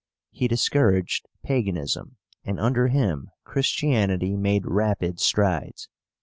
[0.31, 5.89] He discouraged Paganism, and under him Christianity made rapid strides.